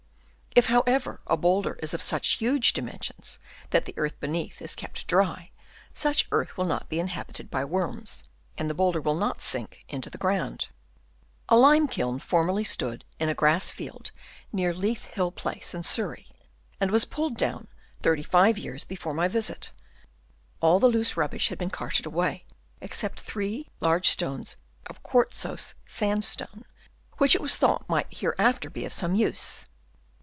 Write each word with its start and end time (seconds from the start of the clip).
If, 0.53 0.65
however, 0.65 1.21
a 1.27 1.37
boulder 1.37 1.79
is 1.81 1.93
of 1.93 2.01
such 2.01 2.33
huge 2.33 2.73
dimensions, 2.73 3.39
that 3.69 3.85
the 3.85 3.93
earth 3.95 4.19
beneath 4.19 4.61
is 4.61 4.75
kept 4.75 5.07
dry, 5.07 5.49
such 5.93 6.27
earth 6.29 6.57
will 6.57 6.65
not 6.65 6.89
be 6.89 6.99
inhabited 6.99 7.49
bv 7.49 7.69
worms, 7.69 8.25
and 8.57 8.69
the 8.69 8.73
boulder 8.73 8.99
will 8.99 9.15
not 9.15 9.39
sink 9.41 9.85
into 9.87 10.09
the 10.09 10.17
ground. 10.17 10.67
A 11.47 11.55
lime 11.55 11.87
kiln 11.87 12.19
formerly 12.19 12.65
stood 12.65 13.05
in 13.17 13.29
a 13.29 13.33
grass 13.33 13.71
field 13.71 14.11
near 14.51 14.73
Leith 14.73 15.05
Hill 15.05 15.31
Place 15.31 15.73
in 15.73 15.83
Surrey, 15.83 16.27
and 16.81 16.91
was 16.91 17.05
pulled 17.05 17.37
down 17.37 17.69
35 18.01 18.57
years 18.57 18.83
before 18.83 19.13
my 19.13 19.29
visit; 19.29 19.71
all 20.59 20.81
the 20.81 20.89
loose 20.89 21.15
rubbish 21.15 21.47
had 21.47 21.59
been 21.59 21.69
carted 21.69 22.05
away, 22.05 22.43
excepting 22.81 23.23
three 23.23 23.69
large 23.79 24.09
stones 24.09 24.57
of 24.87 25.01
quartzose 25.01 25.75
sandstone, 25.87 26.65
which 27.19 27.35
it 27.35 27.41
was 27.41 27.55
thought 27.55 27.87
might 27.87 28.11
here 28.11 28.35
after 28.37 28.69
be 28.69 28.83
of 28.83 28.91
some 28.91 29.15
use. 29.15 29.65